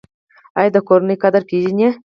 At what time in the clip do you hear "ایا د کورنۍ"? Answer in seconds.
0.59-1.15